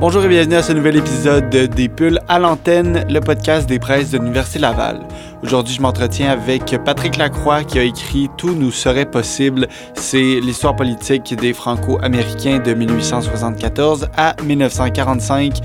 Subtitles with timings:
[0.00, 3.78] Bonjour et bienvenue à ce nouvel épisode de Des Pulls à l'antenne, le podcast des
[3.78, 5.00] presses de l'Université Laval.
[5.42, 9.68] Aujourd'hui, je m'entretiens avec Patrick Lacroix qui a écrit Tout nous serait possible.
[9.94, 15.60] C'est l'histoire politique des Franco-Américains de 1874 à 1945.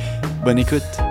[0.46, 1.09] Bonne écoute.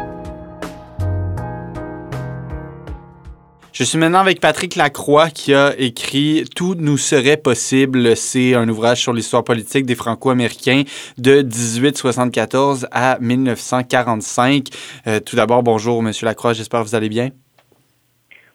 [3.78, 8.16] Je suis maintenant avec Patrick Lacroix qui a écrit Tout nous serait possible.
[8.16, 10.82] C'est un ouvrage sur l'histoire politique des Franco-Américains
[11.16, 14.64] de 1874 à 1945.
[15.06, 16.54] Euh, tout d'abord, bonjour, Monsieur Lacroix.
[16.54, 17.28] J'espère que vous allez bien.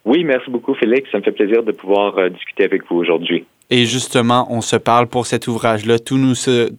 [0.03, 1.09] Oui, merci beaucoup, Félix.
[1.09, 3.45] Ça me fait plaisir de pouvoir euh, discuter avec vous aujourd'hui.
[3.75, 5.97] Et justement, on se parle pour cet ouvrage-là.
[5.97, 6.35] Tout nous,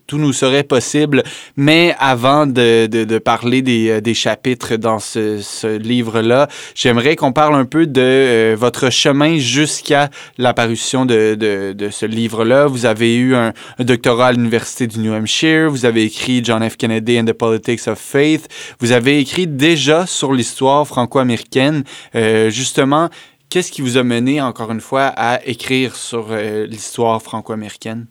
[0.06, 1.24] tout nous serait possible.
[1.56, 7.32] Mais avant de, de, parler des, euh, des, chapitres dans ce, ce livre-là, j'aimerais qu'on
[7.32, 12.68] parle un peu de euh, votre chemin jusqu'à l'apparition de, de, ce livre-là.
[12.68, 15.68] Vous avez eu un, doctorat à l'Université du New Hampshire.
[15.70, 16.76] Vous avez écrit John F.
[16.76, 18.46] Kennedy and the Politics of Faith.
[18.78, 21.82] Vous avez écrit déjà sur l'histoire franco-américaine.
[22.14, 23.10] Euh, justement,
[23.50, 28.06] Qu'est-ce qui vous a mené, encore une fois, à écrire sur euh, l'histoire franco-américaine?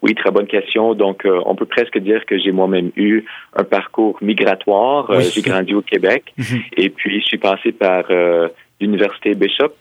[0.00, 0.94] Oui, très bonne question.
[0.94, 5.10] Donc, euh, on peut presque dire que j'ai moi-même eu un parcours migratoire.
[5.10, 6.62] Euh, j'ai grandi au Québec mhm.
[6.76, 8.04] et puis je suis passé par
[8.80, 9.74] l'Université Bishop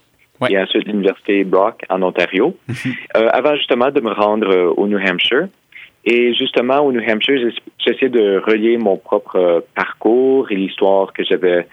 [0.49, 2.57] et ensuite l'Université Brock en Ontario,
[3.13, 5.47] avant justement de me rendre au New Hampshire.
[6.03, 11.67] Et justement, au New Hampshire, j'essaie de relier mon propre parcours et l'histoire que j'avais,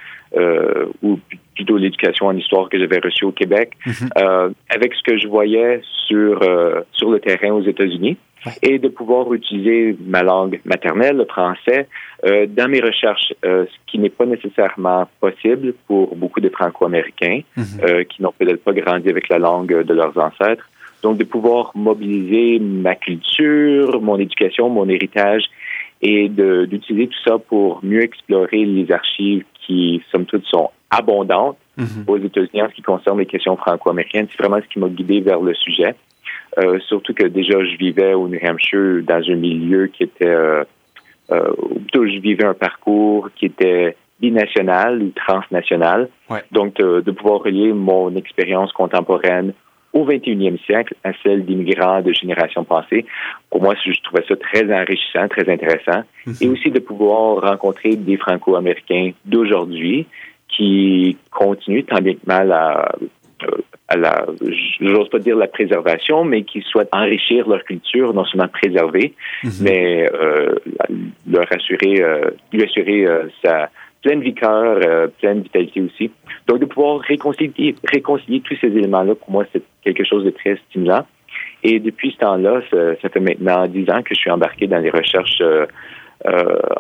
[1.03, 1.19] ou
[1.59, 3.95] plutôt l'éducation en histoire que j'avais reçue au Québec, mhm.
[4.19, 8.17] euh, avec ce que je voyais sur, euh, sur le terrain aux États-Unis
[8.63, 11.89] et de pouvoir utiliser ma langue maternelle, le français,
[12.25, 18.05] euh, dans mes recherches, ce qui n'est pas nécessairement possible pour beaucoup de Franco-Américains mhm.
[18.05, 20.69] qui n'ont peut-être pas grandi avec la langue de leurs ancêtres.
[21.03, 25.45] Donc, de pouvoir mobiliser ma culture, mon éducation, mon héritage
[26.01, 32.05] et d'utiliser tout ça pour mieux explorer les archives qui, somme toute, sont abondantes mhm.
[32.07, 34.27] aux États-Unis en ce qui concerne les questions franco-américaines.
[34.31, 35.95] C'est vraiment ce qui m'a guidé vers le sujet.
[36.59, 40.27] Euh, surtout que déjà, je vivais au New Hampshire dans un milieu qui était...
[40.27, 40.65] Euh,
[41.31, 41.53] euh,
[41.95, 46.09] je vivais un parcours qui était binational ou transnational.
[46.51, 49.53] Donc, de pouvoir relier mon expérience contemporaine
[49.93, 53.07] au 21e siècle à celle d'immigrants de génération passée.
[53.51, 56.03] Pour moi, je trouvais ça très enrichissant, très intéressant.
[56.27, 56.35] Mhm.
[56.41, 60.07] Et aussi de pouvoir rencontrer des Franco-Américains d'aujourd'hui
[60.59, 62.93] qui continuent tant bien que mal à,
[63.45, 64.27] euh, à la,
[64.81, 69.15] j'ose pas dire la préservation, mais qui souhaitent enrichir leur culture, non seulement préserver,
[69.45, 69.51] mhm.
[69.63, 70.57] mais euh,
[71.31, 73.07] leur assurer, euh, lui assurer
[73.43, 73.71] sa
[74.03, 76.11] pleine vigueur, pleine vitalité aussi.
[76.47, 80.57] Donc, de pouvoir réconcilier, réconcilier tous ces éléments-là, pour moi, c'est quelque chose de très
[80.69, 81.07] stimulant.
[81.63, 84.91] Et depuis ce temps-là, ça, fait maintenant dix ans que je suis embarqué dans les
[84.91, 85.43] recherches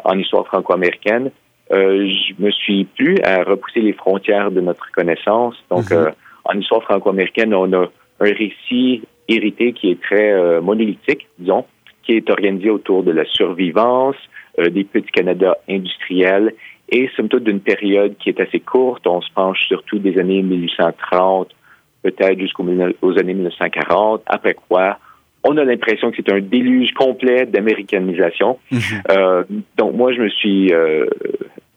[0.04, 1.30] en histoire franco-américaine.
[1.72, 5.54] Euh, je me suis plus à repousser les frontières de notre connaissance.
[5.70, 5.96] Donc, mhm.
[5.96, 6.10] euh,
[6.44, 7.86] en histoire franco-américaine, on a
[8.20, 11.66] un récit hérité qui est très euh, monolithique, disons,
[12.02, 14.16] qui est organisé autour de la survivance,
[14.58, 16.52] des petits Canada industriels
[16.88, 19.06] et somme toute d'une période qui est assez courte.
[19.06, 21.54] On se penche surtout des années 1830,
[22.02, 24.98] peut-être jusqu'aux années 1940, après quoi
[25.44, 28.58] on a l'impression que c'est un déluge complet d'américanisation.
[28.70, 28.80] Mhm.
[29.10, 29.44] Euh,
[29.76, 31.06] donc moi, je me suis euh,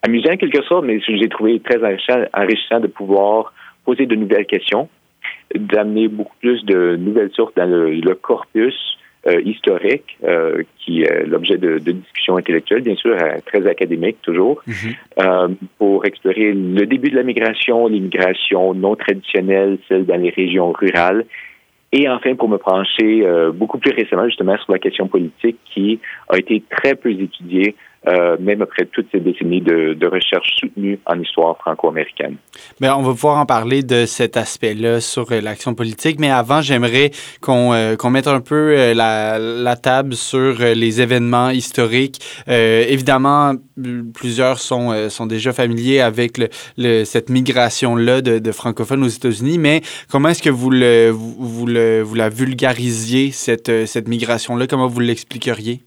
[0.02, 1.78] amusé en quelque sorte, mais j'ai trouvé très
[2.34, 3.52] enrichissant, de pouvoir
[3.84, 4.88] poser de nouvelles questions,
[5.54, 8.74] d'amener beaucoup plus de nouvelles sources dans le, corpus
[9.26, 10.18] euh, historique,
[10.78, 15.56] qui est l'objet de, discussions intellectuelles, bien sûr, très académique toujours, mhm.
[15.78, 21.24] pour explorer le début de la migration, l'immigration non traditionnelle, celle dans les régions rurales,
[21.92, 26.00] et enfin, pour me pencher euh, beaucoup plus récemment justement sur la question politique qui
[26.28, 27.76] a été très peu étudiée
[28.08, 32.36] euh, même après toutes ces décennies de, de recherche soutenue en histoire franco-américaine.
[32.80, 36.60] Bien, on va pouvoir en parler de cet aspect-là sur euh, l'action politique, mais avant,
[36.60, 42.20] j'aimerais qu'on euh, mette un peu euh, la, la, table sur les événements historiques.
[42.46, 43.54] évidemment,
[44.14, 49.58] plusieurs sont, sont déjà familiers avec le, le, cette migration-là de, de, francophones aux États-Unis,
[49.58, 51.66] mais comment est-ce que vous, le, vous, vous,
[52.04, 54.66] vous la vulgarisiez, cette, cette migration-là?
[54.66, 55.80] Comment vous l'expliqueriez?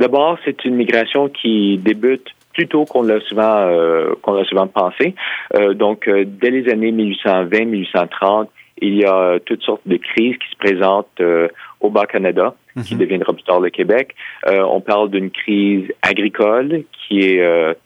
[0.00, 4.66] D'abord, c'est une migration qui débute plus tôt qu'on l'a souvent euh, qu'on l'a souvent
[4.66, 5.14] pensé.
[5.54, 8.48] Euh, donc, euh, dès les années 1820-1830,
[8.80, 11.20] il y a toutes sortes de crises qui se présentent
[11.80, 13.00] au Bas-Canada, qui mhm.
[13.00, 14.14] deviendra plus tard le Québec.
[14.46, 17.76] on parle d'une crise agricole qui est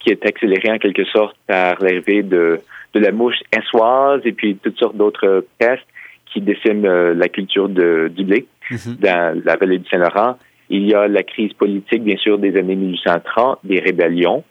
[0.00, 2.58] qui est accélérée en quelque sorte par l'arrivée de
[2.94, 5.86] de la mouche essoise et puis toutes sortes d'autres pestes
[6.26, 8.96] qui déciment la culture de, du blé mhm.
[8.98, 10.38] dans la vallée du Saint-Laurent.
[10.70, 14.44] Il y a la crise politique, bien sûr, des années 1830, des rébellions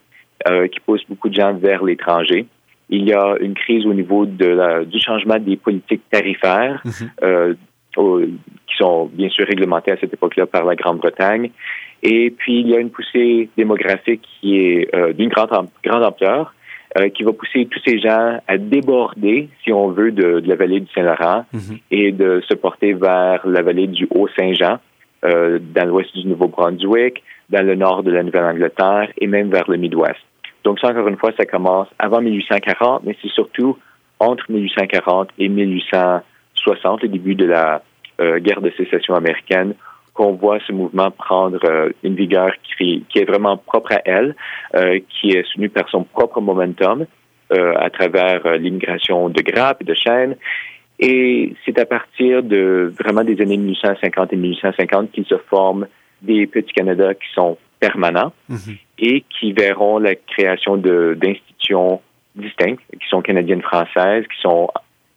[0.48, 2.46] euh, qui poussent beaucoup de gens vers l'étranger.
[2.88, 7.10] Il y a une crise au niveau de la, du changement des politiques tarifaires, mhm.
[7.22, 7.54] euh,
[7.94, 11.50] qui sont bien sûr réglementées à cette époque-là par la Grande-Bretagne.
[12.02, 16.54] Et puis, il y a une poussée démographique qui est euh, d'une grande, grande ampleur,
[16.98, 20.56] euh, qui va pousser tous ces gens à déborder, si on veut, de, de la
[20.56, 21.78] vallée du Saint-Laurent mhm.
[21.90, 24.78] et de se porter vers la vallée du Haut-Saint-Jean,
[25.24, 29.76] euh, dans l'ouest du Nouveau-Brunswick, dans le nord de la Nouvelle-Angleterre et même vers le
[29.76, 30.20] Midwest.
[30.64, 33.76] Donc ça, encore une fois, ça commence avant 1840, mais c'est surtout
[34.20, 37.82] entre 1840 et 1860, le début de la
[38.20, 39.74] euh, guerre de sécession américaine,
[40.14, 44.36] qu'on voit ce mouvement prendre euh, une vigueur qui, est vraiment propre à elle,
[44.76, 47.06] euh, qui est soutenue par son propre momentum
[47.54, 50.36] à travers l'immigration de grappes et de chênes.
[51.04, 55.88] Et c'est à partir de vraiment des années 1850 et 1850 qu'il se forment
[56.22, 58.76] des petits Canada qui sont permanents mhm.
[59.00, 62.00] et qui verront la création d'institutions
[62.36, 64.68] distinctes, qui sont canadiennes françaises, qui sont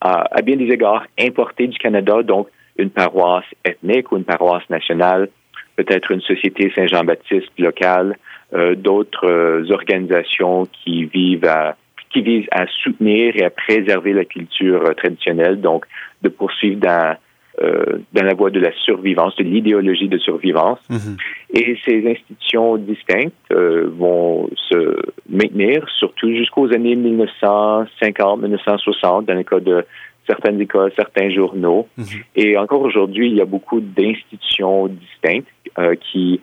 [0.02, 2.48] à, à bien des égards importées du Canada, donc
[2.80, 5.30] une paroisse ethnique ou une paroisse nationale,
[5.76, 8.18] peut-être une société Saint-Jean-Baptiste locale,
[8.54, 11.76] euh, d'autres euh, organisations qui vivent à
[12.16, 15.86] qui visent à soutenir et à préserver la culture euh, traditionnelle, donc
[16.22, 17.18] de poursuivre dans
[18.12, 20.78] dans la voie de la survivance, de l'idéologie de survivance.
[20.90, 21.18] Mm-hmm.
[21.54, 24.98] Et ces institutions distinctes vont se
[25.30, 29.86] maintenir, surtout jusqu'aux années 1950-1960, dans le cas de
[30.28, 31.88] certaines écoles, certains journaux.
[31.98, 32.06] Mhm.
[32.36, 35.48] Et encore aujourd'hui, il y a beaucoup d'institutions distinctes
[35.78, 36.42] euh, qui,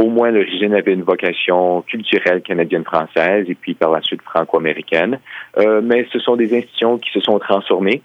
[0.00, 5.18] au moins l'origine, avaient une vocation culturelle canadienne-française et puis par la suite franco-américaine.
[5.58, 8.00] Euh, mais ce sont des institutions qui se sont transformées.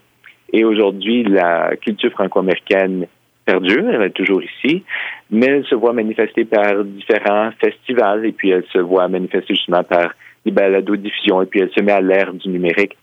[0.51, 3.07] Et aujourd'hui, la culture franco-américaine
[3.45, 4.83] perdure, elle est toujours ici,
[5.31, 9.83] mais elle se voit manifester par différents festivals et puis elle se voit manifester justement
[9.83, 10.13] par
[10.45, 12.97] des balados-diffusions et puis elle se met à l'ère du numérique.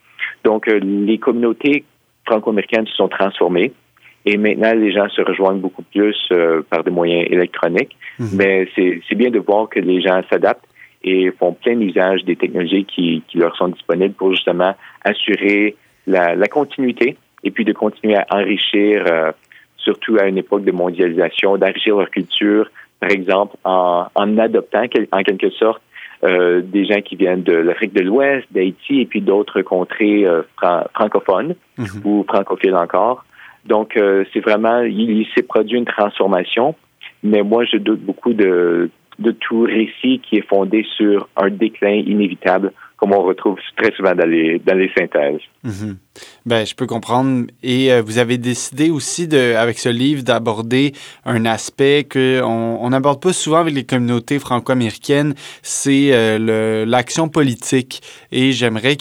[0.45, 1.85] Donc, euh, les communautés
[2.27, 3.73] franco-américaines se sont transformées.
[4.25, 7.97] Et maintenant, les gens se rejoignent beaucoup plus euh, par des moyens électroniques.
[8.19, 8.29] Mhm.
[8.35, 10.67] Mais c'est bien de voir que les gens s'adaptent
[11.03, 14.75] et font plein usage des technologies qui, qui, leur sont disponibles pour justement
[15.05, 15.75] assurer
[16.07, 19.33] la, la continuité et puis de continuer à enrichir, euh,
[19.77, 22.71] surtout à une époque de mondialisation, d'enrichir leur culture,
[23.01, 25.83] par exemple, en, en adoptant en quelque sorte
[26.25, 30.43] euh, des gens qui viennent de l'Afrique de l'Ouest, d'Haïti et puis d'autres contrées euh,
[30.95, 31.87] francophones mhm.
[32.05, 33.25] ou francophiles encore.
[33.65, 36.75] Donc, euh, c'est vraiment, il, s'est produit une transformation,
[37.23, 42.03] mais moi, je doute beaucoup de, de tout récit qui est fondé sur un déclin
[42.07, 45.41] inévitable comme on retrouve très souvent dans les, dans les synthèses.
[45.65, 45.97] Mhm.
[46.47, 47.49] Ben, je peux comprendre.
[47.65, 50.93] Et euh, vous avez décidé aussi, de, avec ce livre, d'aborder
[51.25, 58.03] un aspect qu'on n'aborde pas souvent avec les communautés franco-américaines, c'est euh, l'action politique.
[58.31, 58.97] Et j'aimerais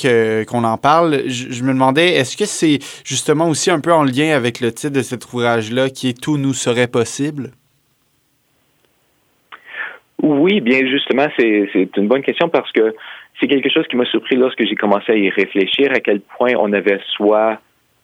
[0.47, 1.21] qu'on en parle.
[1.27, 4.93] Je, me demandais, est-ce que c'est justement aussi un peu en lien avec le titre
[4.93, 7.51] de cet ouvrage-là, qui est Tout nous serait possible?
[10.23, 12.95] Oui, bien justement, c'est une bonne question parce que
[13.39, 16.53] c'est quelque chose qui m'a surpris lorsque j'ai commencé à y réfléchir, à quel point
[16.57, 17.59] on avait soit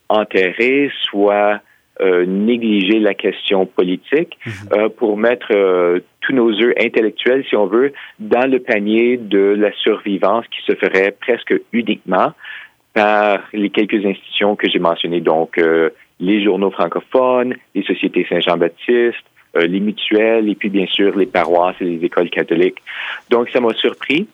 [0.10, 1.62] enterré, soit
[2.00, 4.54] euh, négligé la question politique mhm.
[4.74, 9.56] euh, pour mettre euh, tous nos œufs intellectuels, si on veut, dans le panier de
[9.58, 12.34] la survivance qui se ferait presque uniquement
[12.94, 15.60] par les quelques institutions que j'ai mentionnées, donc
[16.20, 19.24] les journaux francophones, les sociétés Saint-Jean-Baptiste,
[19.56, 22.82] les mutuelles et puis bien sûr les paroisses et les écoles catholiques.
[23.30, 24.28] Donc ça m'a surpris.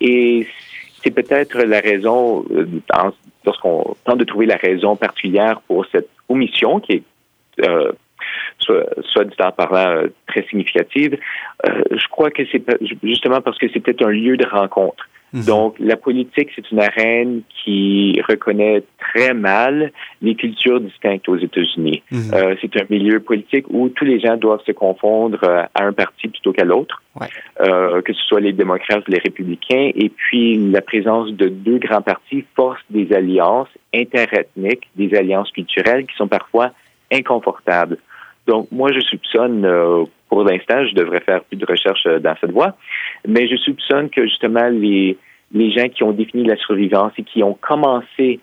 [0.00, 0.46] Et
[1.02, 2.66] c'est peut-être la raison, euh,
[3.44, 7.02] lorsqu'on tente de trouver la raison particulière pour cette omission qui est,
[7.64, 7.92] euh,
[8.58, 11.18] soit, soit du temps parlant, euh, très significative,
[11.66, 12.62] euh, je crois que c'est
[13.02, 15.08] justement parce que c'est peut-être un lieu de rencontre.
[15.32, 15.44] Mhm.
[15.44, 19.92] Donc, la politique, c'est une arène qui reconnaît très mal
[20.22, 22.02] les cultures distinctes aux États-Unis.
[22.10, 22.30] Mhm.
[22.34, 25.92] euh, c'est un milieu politique où tous les gens doivent se confondre euh, à un
[25.92, 27.26] parti plutôt qu'à l'autre, ouais.
[27.60, 29.90] euh, que ce soit les démocrates ou les républicains.
[29.94, 36.06] Et puis, la présence de deux grands partis force des alliances interethniques, des alliances culturelles
[36.06, 36.70] qui sont parfois
[37.12, 37.98] inconfortables.
[38.46, 42.34] Donc, moi, je soupçonne, euh, pour l'instant, je devrais faire plus de recherches euh, dans
[42.40, 42.76] cette voie,
[43.26, 45.16] mais je soupçonne que justement les,
[45.52, 48.40] les gens qui ont défini la survivance et qui ont commencé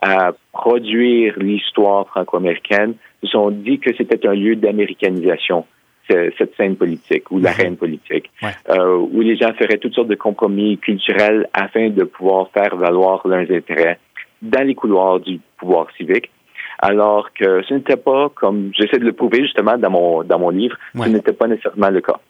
[0.00, 5.64] à produire l'histoire franco-américaine se sont dit que c'était un lieu d'américanisation,
[6.08, 7.76] cette scène politique ou l'arène mhm.
[7.76, 8.30] politique,
[8.68, 13.26] euh, où les gens feraient toutes sortes de compromis culturels afin de pouvoir faire valoir
[13.26, 13.98] leurs intérêts
[14.42, 16.30] dans les couloirs du pouvoir civique.
[16.78, 20.50] Alors que ce n'était pas, comme j'essaie de le prouver justement dans mon, dans mon
[20.50, 22.20] livre, ce n'était pas nécessairement le cas.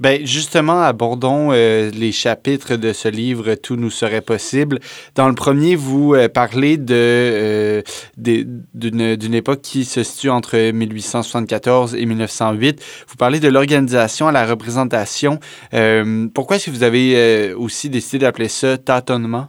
[0.00, 4.78] Ben justement, abordons euh, les chapitres de ce livre Tout nous serait possible.
[5.14, 7.82] Dans le premier, vous euh, parlez de, euh,
[8.16, 12.82] d'une époque qui se situe entre 1874 et 1908.
[13.08, 15.38] Vous parlez de l'organisation à la représentation.
[16.32, 19.48] pourquoi est-ce que vous avez aussi décidé d'appeler ça tâtonnement?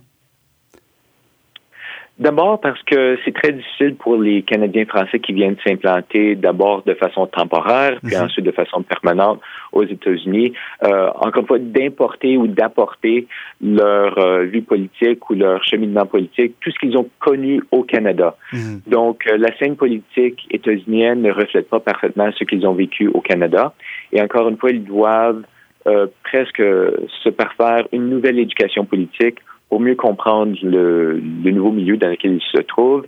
[2.21, 6.93] D'abord parce que c'est très difficile pour les Canadiens français qui viennent s'implanter d'abord de
[6.93, 8.25] façon temporaire, puis mhm.
[8.25, 13.27] ensuite de façon permanente aux États-Unis, euh, encore une fois, d'importer ou d'apporter
[13.59, 18.35] leur euh, vie politique ou leur cheminement politique, tout ce qu'ils ont connu au Canada.
[18.53, 18.81] Mhm.
[18.85, 23.21] Donc, euh, la scène politique états-unienne ne reflète pas parfaitement ce qu'ils ont vécu au
[23.21, 23.73] Canada.
[24.13, 25.41] Et encore une fois, ils doivent
[25.87, 29.39] euh, presque se parfaire une nouvelle éducation politique
[29.71, 33.05] pour mieux comprendre le, nouveau milieu dans lequel il se trouve.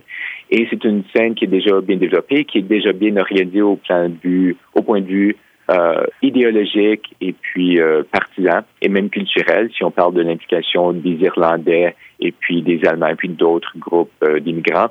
[0.50, 3.76] Et c'est une scène qui est déjà bien développée, qui est déjà bien organisée au
[3.76, 5.36] plan de vue, au point de vue
[5.70, 11.16] euh, idéologique et puis euh, partisan et même culturel, si on parle de l'implication des
[11.20, 14.90] Irlandais et puis des Allemands et puis d'autres groupes euh, d'immigrants.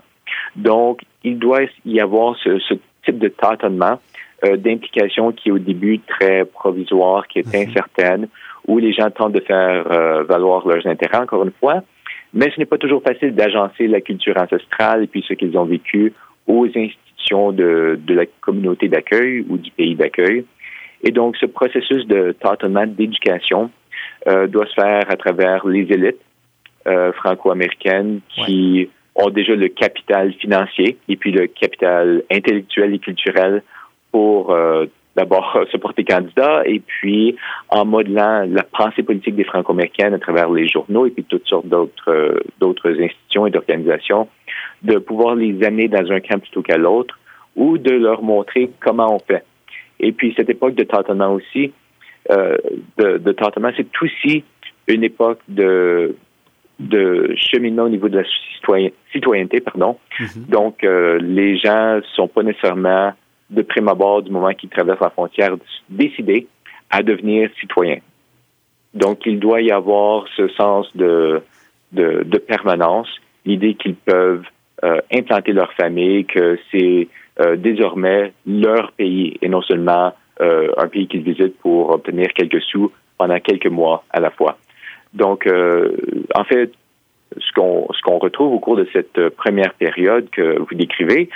[0.55, 3.99] Donc, il doit y avoir ce, ce type de tâtonnement
[4.45, 7.69] euh, d'implication qui est au début très provisoire, qui est mhm.
[7.69, 8.27] incertaine,
[8.67, 11.83] où les gens tentent de faire euh, valoir leurs intérêts, encore une fois.
[12.33, 15.65] Mais ce n'est pas toujours facile d'agencer la culture ancestrale et puis ce qu'ils ont
[15.65, 16.13] vécu
[16.47, 20.45] aux institutions de, de la communauté d'accueil ou du pays d'accueil.
[21.03, 23.69] Et donc, ce processus de tâtonnement d'éducation
[24.27, 26.21] euh, doit se faire à travers les élites
[26.87, 33.63] euh, franco-américaines qui ont déjà le capital financier et puis le capital intellectuel et culturel
[34.11, 37.35] pour euh, d'abord se porter candidat et puis
[37.69, 41.67] en modelant la pensée politique des Franco-américaines à travers les journaux et puis toutes sortes
[41.67, 44.27] d'autres euh, d'autres institutions et d'organisations,
[44.81, 47.19] de pouvoir les amener dans un camp plutôt qu'à l'autre
[47.55, 49.43] ou de leur montrer comment on fait.
[49.99, 51.71] Et puis cette époque de tâtonnement aussi,
[52.31, 52.57] euh,
[52.97, 54.43] de, de tâtonnement, c'est aussi
[54.87, 56.15] une époque de
[56.79, 58.23] de cheminement au niveau de la
[59.11, 59.97] citoyenneté, pardon.
[60.19, 60.49] Mm-hmm.
[60.49, 63.13] Donc, euh, les gens sont pas nécessairement
[63.53, 65.55] de prime abord du moment qu'ils traversent la frontière
[65.89, 66.47] décider
[66.89, 67.99] à devenir citoyen.
[68.93, 71.41] Donc, il doit y avoir ce sens de,
[71.91, 73.09] de, permanence,
[73.45, 74.45] l'idée qu'ils peuvent
[74.83, 77.07] euh, implanter leur famille, que c'est
[77.39, 82.61] euh, désormais leur pays et non seulement euh, un pays qu'ils visitent pour obtenir quelques
[82.61, 84.57] sous pendant quelques mois à la fois.
[85.13, 86.71] Donc, en fait,
[87.37, 91.29] ce qu'on ce qu'on retrouve au cours de cette première période que vous décrivez,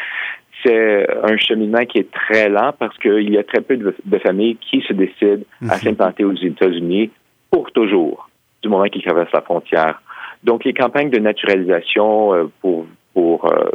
[0.63, 4.57] c'est un cheminement qui est très lent parce qu'il y a très peu de, familles
[4.57, 5.81] qui se décident à mhm.
[5.81, 7.11] s'implanter aux États-Unis
[7.51, 8.29] pour toujours,
[8.61, 10.01] du moment qu'ils traversent la frontière.
[10.43, 13.69] Donc, les campagnes de naturalisation euh, pour, pour euh,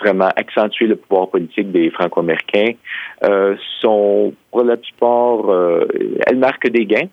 [0.00, 2.72] vraiment accentuer le pouvoir politique des Franco-Américains
[3.24, 5.44] euh, sont, pour la plupart,
[6.26, 7.08] elles marquent des gains,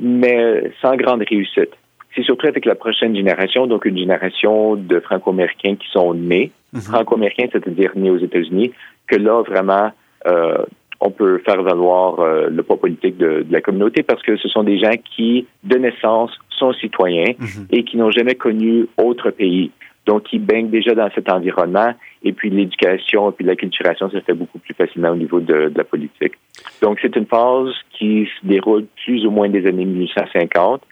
[0.00, 1.70] mais sans grande réussite.
[2.14, 6.80] C'est surtout avec la prochaine génération, donc une génération de Franco-Américains qui sont nés Mhm.
[6.80, 8.72] franco-américain, c'est-à-dire né aux États-Unis,
[9.06, 9.90] que là, vraiment,
[10.26, 10.64] euh,
[11.00, 14.64] on peut faire valoir euh, le poids politique de, la communauté parce que ce sont
[14.64, 17.66] des gens qui, de naissance, sont citoyens mhm.
[17.70, 19.70] et qui n'ont jamais connu autre pays.
[20.06, 24.32] Donc, qui baignent déjà dans cet environnement et puis l'éducation et puis l'acculturation se fait
[24.32, 26.32] beaucoup plus facilement au niveau de, de la politique.
[26.80, 30.82] Donc, c'est une phase qui se déroule plus ou moins des années 1850.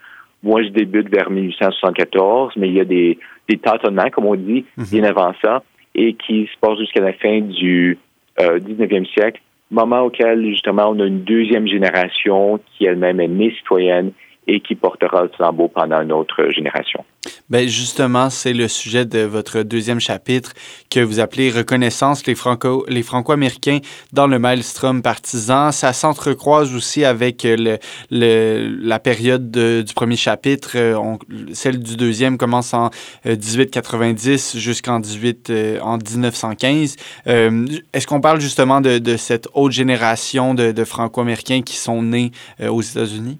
[0.42, 4.64] Moi, je débute vers 1874, mais il y a des, des tâtonnements, comme on dit,
[4.76, 4.84] mhm.
[4.90, 5.62] bien avant ça,
[5.94, 7.98] et qui se passent jusqu'à la fin du
[8.40, 9.40] euh, 19e siècle,
[9.70, 14.12] moment auquel, justement, on a une deuxième génération qui elle-même est née citoyenne
[14.46, 17.04] et qui portera le flambeau pendant une autre génération.
[17.50, 20.52] Ben justement, c'est le sujet de votre deuxième chapitre
[20.90, 23.78] que vous appelez Reconnaissance les Franco les Franco-américains
[24.12, 25.72] dans le maelstrom partisan.
[25.72, 27.78] Ça s'entrecroise aussi avec le,
[28.10, 30.72] la période du premier chapitre.
[30.76, 31.16] Euh,
[31.52, 32.90] celle du deuxième commence en
[33.24, 36.96] 1890 euh, jusqu'en 18 euh, en 1915.
[37.26, 43.38] Est-ce qu'on parle justement de, cette haute génération de Franco-américains qui sont nés aux États-Unis?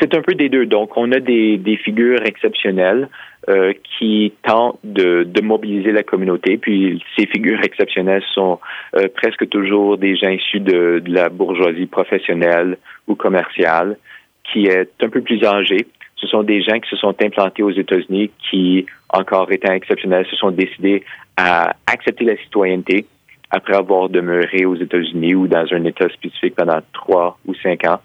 [0.00, 0.64] C'est un peu des deux.
[0.64, 3.08] Donc, on a des, des figures exceptionnelles
[3.48, 6.56] euh, qui tentent de, de, mobiliser la communauté.
[6.56, 8.60] Puis, ces figures exceptionnelles sont
[8.96, 12.78] euh, presque toujours des gens issus de, de, la bourgeoisie professionnelle
[13.08, 13.98] ou commerciale,
[14.44, 15.86] qui est un peu plus âgée.
[16.16, 20.36] Ce sont des gens qui se sont implantés aux États-Unis, qui, encore étant exceptionnels, se
[20.36, 21.02] sont décidés
[21.36, 23.06] à accepter la citoyenneté
[23.50, 28.00] après avoir demeuré aux États-Unis ou dans un État spécifique pendant trois ou cinq ans,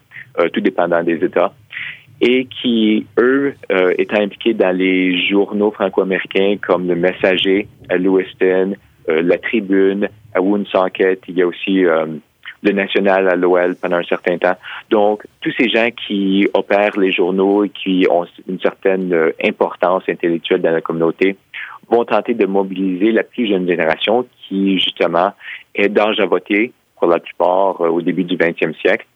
[0.52, 1.52] tout dépendant des États
[2.20, 8.74] et qui, eux, euh, étaient impliqués dans les journaux franco-américains comme Le Messager à Lewiston,
[9.08, 12.06] euh, La Tribune à Woonsocket, il y a aussi euh,
[12.62, 14.56] Le National à l'OL pendant un certain temps.
[14.90, 19.14] Donc, tous ces gens qui opèrent les journaux et qui ont une certaine
[19.44, 21.36] importance intellectuelle dans la communauté
[21.88, 25.32] vont tenter de mobiliser la plus jeune génération qui, justement,
[25.74, 29.06] est d'âge à voter pour la plupart au début du 20e siècle.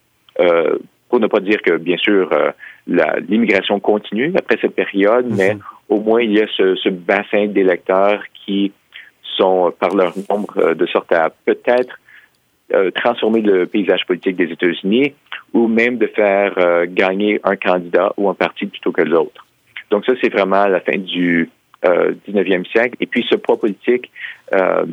[1.11, 2.31] Pour ne pas dire que, bien sûr,
[2.87, 5.37] l'immigration continue après cette période, mhm.
[5.37, 5.57] mais
[5.91, 8.73] au moins il y a ce, bassin d'électeurs qui
[9.37, 11.99] sont, par leur nombre, euh, de sorte à peut-être
[12.73, 15.15] euh, transformer le paysage politique des États-Unis
[15.53, 19.47] ou même de faire euh, gagner un candidat ou un parti plutôt que l'autre.
[19.91, 21.51] Donc ça, c'est vraiment la fin du,
[21.83, 22.97] 19e siècle.
[23.01, 24.11] Et puis ce poids politique,
[24.53, 24.85] euh,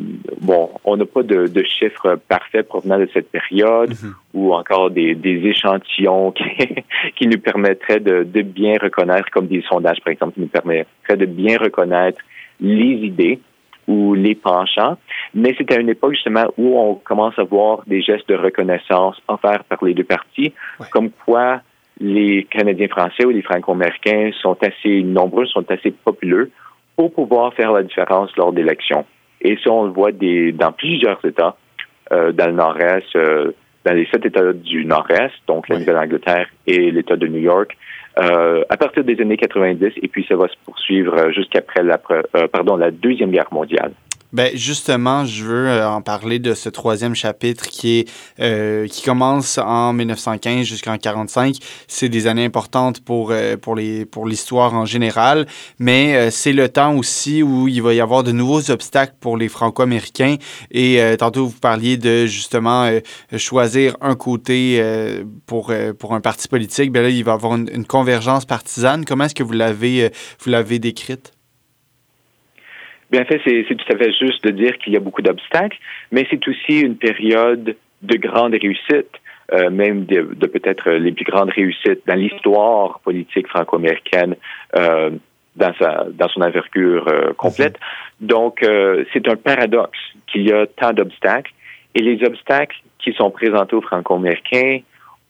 [0.42, 4.14] bon, on n'a pas de, de, chiffres parfaits provenant de cette période mhm.
[4.34, 6.44] ou encore des, des échantillons qui,
[7.16, 11.18] qui, nous permettraient de, de, bien reconnaître, comme des sondages par exemple, qui nous permettraient
[11.18, 12.22] de bien reconnaître
[12.62, 13.40] les idées
[13.88, 14.98] ou les penchants.
[15.34, 19.22] Mais c'est à une époque justement où on commence à voir des gestes de reconnaissance
[19.28, 20.54] offerts par les deux partis,
[20.92, 21.62] comme quoi
[22.00, 26.52] les Canadiens français ou les Franco-américains sont assez nombreux, sont assez populeux
[26.98, 29.06] pour pouvoir faire la différence lors d'élections.
[29.42, 31.56] Et ça, on le voit des, dans plusieurs États,
[32.12, 33.52] euh, dans le Nord-Est, euh,
[33.86, 37.78] dans les sept États du Nord-Est, donc la Nouvelle-Angleterre et l'État de New York,
[38.20, 42.00] euh, à partir des années 90, et puis ça va se poursuivre jusqu'après la,
[42.48, 43.92] pardon, la Deuxième Guerre mondiale.
[44.34, 48.10] Ben justement, je veux euh, en parler de ce troisième chapitre qui est
[48.42, 51.56] euh, qui commence en 1915 jusqu'en 45.
[51.88, 55.48] C'est des années importantes pour euh, pour les pour l'histoire en général,
[55.80, 59.48] mais c'est le temps aussi où il va y avoir de nouveaux obstacles pour les
[59.48, 60.36] Franco-américains.
[60.72, 62.90] Et tantôt vous parliez de justement
[63.38, 64.84] choisir un côté
[65.46, 66.92] pour pour un parti politique.
[66.92, 69.06] Ben là, il va y avoir une, une convergence partisane.
[69.06, 70.12] Comment est-ce que vous l'avez
[70.44, 71.37] vous l'avez décrite?
[73.10, 75.78] Bien fait, c'est tout à fait juste de dire qu'il y a beaucoup d'obstacles,
[76.12, 79.12] mais c'est aussi une période de grande réussite,
[79.54, 84.36] euh, même de, peut-être les plus grandes réussites dans l'histoire politique franco-américaine
[84.76, 85.12] euh,
[85.56, 87.78] dans, sa, dans son envergure euh, complète.
[88.20, 91.54] Donc, euh, c'est un paradoxe qu'il y a tant d'obstacles,
[91.96, 94.80] et les obstacles qui sont présentés aux franco-américains,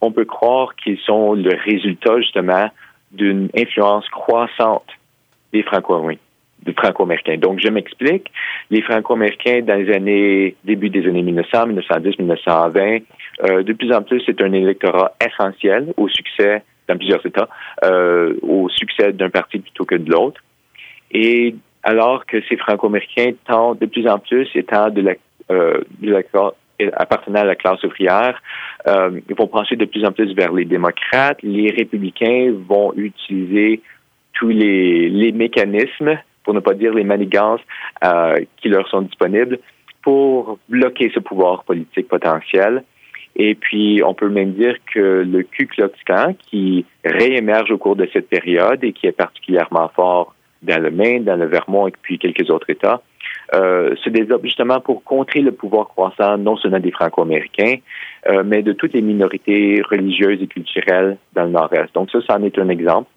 [0.02, 2.70] on peut croire qu'ils sont le résultat justement
[3.12, 4.88] d'une influence croissante
[5.54, 6.22] des franco-américains
[6.74, 7.38] franco-américains.
[7.38, 8.32] Donc, je m'explique.
[8.70, 13.00] Les franco-américains, dans les années, début des années 1900, 1910, 1920,
[13.64, 17.50] de plus en plus, c'est un électorat essentiel au succès, dans plusieurs États,
[17.84, 20.42] euh, au succès d'un parti plutôt que de l'autre.
[21.12, 25.14] Et alors que ces franco-américains tentent de plus en plus, étant de la,
[25.52, 25.82] euh,
[26.94, 28.42] appartenant à la classe ouvrière,
[28.88, 31.40] euh, ils vont pencher de plus en plus vers les démocrates.
[31.44, 33.82] Les républicains vont utiliser
[34.34, 37.60] tous les, les mécanismes pour ne pas dire les manigances
[38.06, 39.60] euh, qui leur sont disponibles
[40.02, 42.86] pour bloquer ce pouvoir politique potentiel.
[43.36, 47.98] Et puis, on peut même dire que le Ku Klux Klan, qui réémerge au cours
[47.98, 51.94] de cette période et qui est particulièrement fort dans le Maine, dans le Vermont et
[52.02, 53.02] puis quelques autres États,
[53.54, 57.76] euh, se développe justement pour contrer le pouvoir croissant non seulement des Franco-Américains,
[58.30, 61.94] euh, mais de toutes les minorités religieuses et culturelles dans le Nord-Est.
[61.94, 63.10] Donc ça, ça en est un exemple.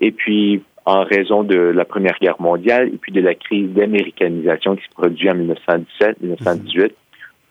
[0.00, 4.76] Et puis, en raison de la Première Guerre mondiale et puis de la crise d'américanisation
[4.76, 6.92] qui se produit en 1917-1918,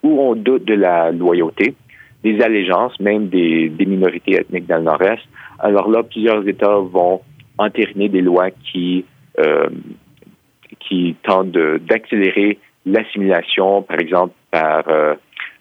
[0.04, 1.76] où on doute de la loyauté,
[2.24, 5.22] des allégeances, même des, minorités ethniques dans le Nord-Est.
[5.60, 7.22] Alors là, plusieurs États vont
[7.58, 9.06] entériner des lois qui,
[9.38, 9.68] euh,
[10.80, 15.14] qui tentent d'accélérer l'assimilation, par exemple, par euh,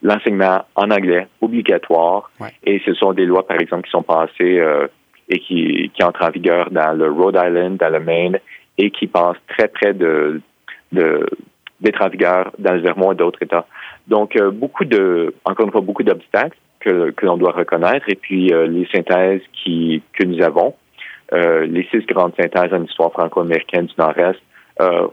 [0.02, 2.30] l'enseignement en anglais obligatoire.
[2.64, 4.86] Et ce sont des lois, par exemple, qui sont passées euh,
[5.28, 8.38] et qui, qui entre en vigueur dans le Rhode Island, dans le Maine,
[8.78, 10.40] et qui passe très près de,
[10.92, 13.66] d'être en vigueur dans le Vermont et d'autres États.
[14.06, 18.16] Donc, euh, beaucoup de, encore une fois, beaucoup d'obstacles que, que l'on doit reconnaître, et
[18.16, 20.74] puis euh, les synthèses qui, que nous avons,
[21.32, 24.40] euh, les six grandes synthèses en histoire franco-américaine du Nord-Est,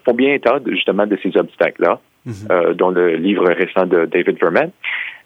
[0.04, 2.74] font bien état justement de ces obstacles-là, mm-hmm.
[2.74, 4.72] dont le livre récent de David Verman.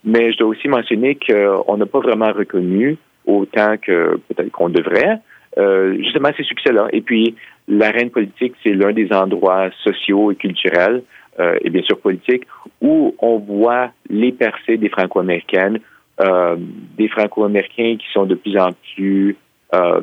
[0.04, 5.20] Mais je dois aussi mentionner qu'on n'a pas vraiment reconnu autant que peut-être qu'on devrait.
[5.58, 6.88] Euh, justement, ces succès-là.
[6.92, 7.36] Et puis,
[7.68, 11.04] l'arène politique, c'est l'un des endroits sociaux et culturels,
[11.40, 12.44] euh, et bien sûr politiques,
[12.82, 15.80] où on voit les percées des Franco-américaines,
[16.22, 16.56] euh,
[16.98, 19.36] des Franco-américains qui sont de plus en plus
[19.74, 20.02] euh,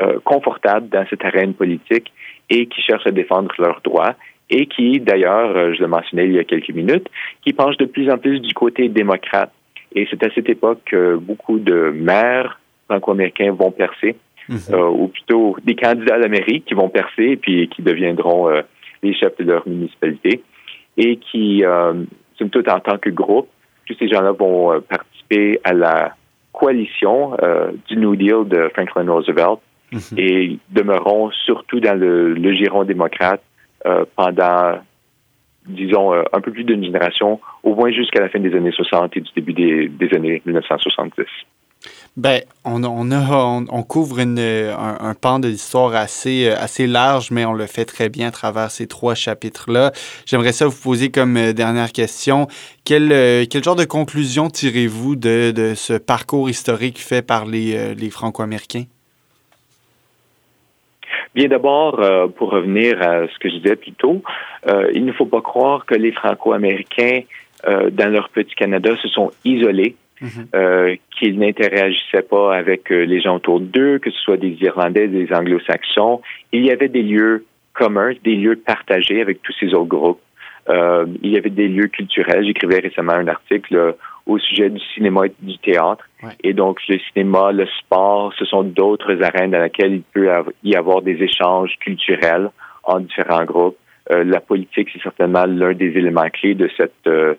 [0.00, 2.12] euh, confortables dans cette arène politique
[2.50, 4.14] et qui cherchent à défendre leurs droits
[4.50, 7.08] et qui, d'ailleurs, euh, je le mentionnais il y a quelques minutes,
[7.42, 9.52] qui penchent de plus en plus du côté démocrate
[9.94, 14.16] et c'est à cette époque que beaucoup de maires franco-américains vont percer.
[14.48, 14.58] mhm.
[14.74, 18.50] ou plutôt des candidats à la mairie qui vont percer et puis qui deviendront
[19.02, 20.42] les chefs de leur municipalité
[20.98, 21.64] et qui,
[22.36, 23.48] somme toute, en tant que groupe,
[23.86, 26.14] tous ces gens-là vont participer à la
[26.52, 27.36] coalition
[27.88, 29.60] du New Deal de Franklin Roosevelt
[29.92, 30.18] mhm.
[30.18, 33.42] et demeureront surtout dans le, le giron démocrate
[34.14, 34.78] pendant
[35.66, 39.16] disons, euh, un peu plus d'une génération, au moins jusqu'à la fin des années 60
[39.16, 41.24] et du début des, années 1970.
[42.16, 47.44] Ben, on, on, on, couvre une, un, pan de l'histoire assez, euh, assez large, mais
[47.44, 49.92] on le fait très bien à travers ces trois chapitres-là.
[50.24, 52.46] J'aimerais ça vous poser comme euh, dernière question.
[52.84, 58.10] Quel, quel genre de conclusion tirez-vous de, de, ce parcours historique fait par les, les
[58.10, 58.84] Franco-Américains?
[61.34, 64.22] Bien d'abord, euh, pour revenir à ce que je disais plus tôt,
[64.68, 67.22] euh, il ne faut pas croire que les Franco-Américains,
[67.66, 70.96] euh, dans leur petit Canada, se sont isolés, mhm.
[71.10, 76.22] qu'ils n'interagissaient pas avec les gens autour d'eux, que ce soit des Irlandais, des Anglo-Saxons.
[76.52, 80.20] Il y avait des lieux communs, des lieux partagés avec tous ces autres groupes.
[80.68, 82.46] il y avait des lieux culturels.
[82.46, 86.04] J'écrivais récemment un article au sujet du cinéma et du théâtre.
[86.42, 90.28] Et donc, le cinéma, le sport, ce sont d'autres arènes dans lesquelles il peut
[90.62, 92.50] y avoir des échanges culturels
[92.84, 93.76] en différents groupes.
[94.10, 97.34] Euh, la politique, c'est certainement l'un des éléments clés de cette euh,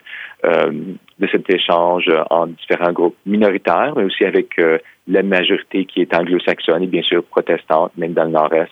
[0.45, 0.71] euh,
[1.19, 4.59] de cet échange en différents groupes minoritaires, mais aussi avec
[5.07, 8.71] la majorité qui est anglo-saxonne et bien sûr protestante, même dans le nord-est.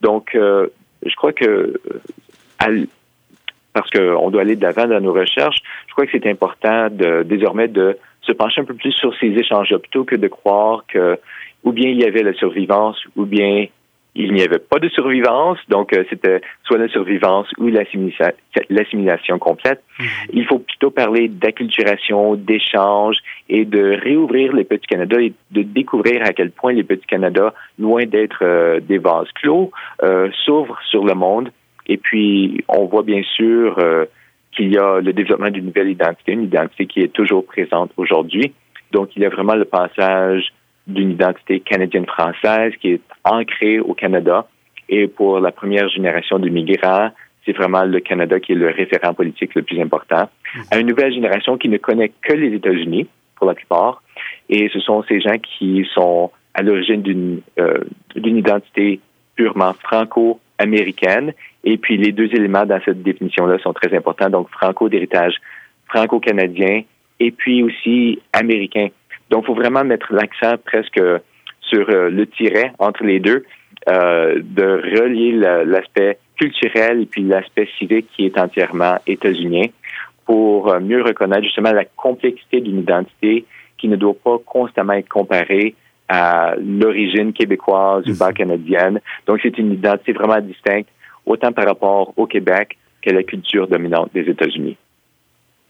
[0.00, 1.80] Donc, je crois que
[3.78, 7.22] parce qu'on doit aller de l'avant dans nos recherches, je crois que c'est important de,
[7.22, 11.16] désormais de se pencher un peu plus sur ces échanges-là, plutôt que de croire que
[11.62, 13.66] ou bien il y avait la survivance, ou bien
[14.16, 19.80] il n'y avait pas de survivance, donc euh, c'était soit la survivance ou l'assimilation complète.
[20.00, 20.30] Mm-hmm.
[20.32, 26.22] Il faut plutôt parler d'acculturation, d'échange et de réouvrir les Petits Canada et de découvrir
[26.24, 29.70] à quel point les Petits Canada, loin d'être euh, des vases clos,
[30.02, 31.50] euh, s'ouvrent sur le monde
[31.88, 34.04] et puis, on voit bien sûr euh,
[34.52, 38.52] qu'il y a le développement d'une nouvelle identité, une identité qui est toujours présente aujourd'hui.
[38.92, 40.52] Donc, il y a vraiment le passage
[40.86, 44.46] d'une identité canadienne-française qui est ancrée au Canada.
[44.88, 47.10] Et pour la première génération de migrants,
[47.44, 50.28] c'est vraiment le Canada qui est le référent politique le plus important.
[50.70, 54.02] À une nouvelle génération qui ne connaît que les États-Unis, pour la plupart.
[54.50, 57.84] Et ce sont ces gens qui sont à l'origine d'une euh,
[58.16, 59.00] identité
[59.36, 59.74] purement
[60.58, 61.32] franco-américaine
[61.64, 64.30] et puis, les deux éléments dans cette définition-là sont très importants.
[64.30, 65.34] Donc, franco d'héritage
[65.86, 66.82] franco-canadien
[67.20, 68.88] et puis aussi américain.
[69.30, 71.00] Donc, il faut vraiment mettre l'accent presque
[71.60, 73.44] sur euh, le tiret entre les deux,
[73.88, 74.64] euh, de
[75.00, 75.32] relier
[75.66, 79.66] l'aspect culturel et puis l'aspect civique qui est entièrement états-unien
[80.24, 83.44] pour euh, mieux reconnaître justement la complexité d'une identité
[83.76, 85.74] qui ne doit pas constamment être comparée
[86.08, 89.00] à l'origine québécoise ou bas canadienne.
[89.26, 90.88] Donc, c'est une identité vraiment distincte
[91.26, 94.76] autant par rapport au Québec que la culture dominante des États-Unis.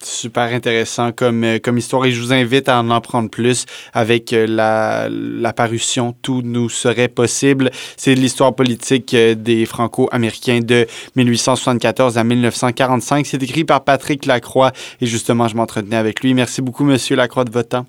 [0.01, 4.33] Super intéressant comme, euh, comme histoire et je vous invite à en apprendre plus avec
[4.33, 7.71] euh, la, la parution Tout nous serait possible.
[7.97, 13.27] C'est l'histoire politique euh, des Franco-Américains de 1874 à 1945.
[13.27, 14.71] C'est écrit par Patrick Lacroix
[15.01, 16.33] et justement, je m'entretenais avec lui.
[16.33, 17.87] Merci beaucoup, Monsieur Lacroix, de votre temps.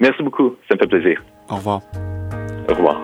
[0.00, 0.56] Merci beaucoup.
[0.68, 1.22] Ça me fait plaisir.
[1.50, 1.80] Au revoir.
[2.68, 3.02] Au revoir.